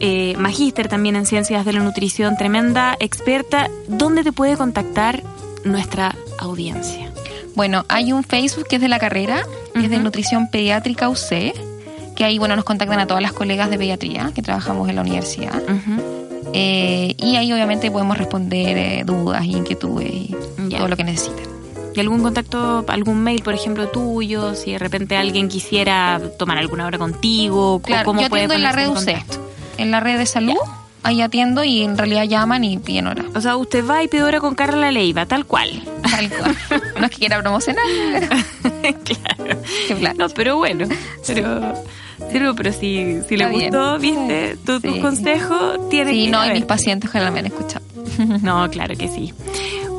[0.00, 3.68] eh, magíster también en ciencias de la nutrición, tremenda experta.
[3.88, 5.22] ¿Dónde te puede contactar
[5.64, 7.12] nuestra audiencia?
[7.54, 9.42] Bueno, hay un Facebook que es de la carrera,
[9.74, 11.52] que es de Nutrición Pediátrica UC,
[12.16, 15.02] que ahí bueno nos contactan a todas las colegas de pediatría que trabajamos en la
[15.02, 15.62] universidad.
[16.56, 20.34] Eh, y ahí obviamente podemos responder eh, dudas y inquietudes y
[20.70, 21.48] todo lo que necesiten.
[21.94, 24.54] ¿Y algún contacto, algún mail, por ejemplo, tuyo?
[24.54, 28.70] Si de repente alguien quisiera tomar alguna hora contigo, claro, ¿cómo yo atiendo en la
[28.70, 29.08] red UC,
[29.78, 30.56] en la red de salud.
[31.02, 33.24] Ahí atiendo y en realidad llaman y piden hora.
[33.34, 35.82] O sea, usted va y pide hora con Carla Leiva, tal cual.
[36.02, 36.56] Tal cual.
[36.98, 37.84] no es que quiera promocionar,
[39.04, 40.14] claro.
[40.16, 40.86] No, pero bueno.
[41.26, 41.74] Pero,
[42.32, 45.00] pero, pero si, si le gustó, viste, tu, sí.
[45.00, 47.84] consejo tiene sí, no, y mis pacientes ojalá me han escuchado.
[48.42, 49.32] no, claro que sí.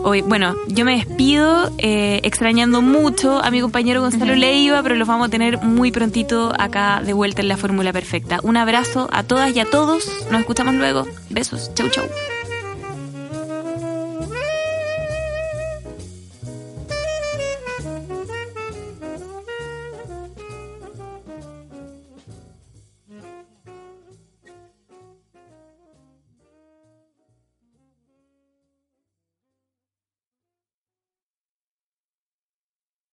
[0.07, 5.07] Hoy, bueno, yo me despido eh, extrañando mucho a mi compañero Gonzalo Leiva, pero los
[5.07, 8.39] vamos a tener muy prontito acá de vuelta en la Fórmula Perfecta.
[8.43, 10.07] Un abrazo a todas y a todos.
[10.29, 11.07] Nos escuchamos luego.
[11.31, 11.71] Besos.
[11.73, 12.05] Chau, chau.